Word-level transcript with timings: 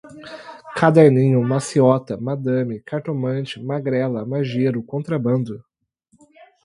caderninho, 0.75 1.43
maciota, 1.47 2.17
madame, 2.17 2.79
cartomante, 2.81 3.61
magrela, 3.63 4.25
majero, 4.25 4.81
contrabando 4.81 5.63